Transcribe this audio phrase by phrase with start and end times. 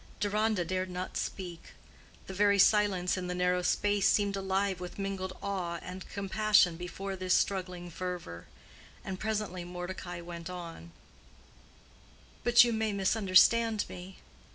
[0.19, 1.73] Deronda dared not speak:
[2.25, 7.15] the very silence in the narrow space seemed alive with mingled awe and compassion before
[7.15, 8.47] this struggling fervor.
[9.05, 10.91] And presently Mordecai went on:
[12.43, 14.17] "But you may misunderstand me.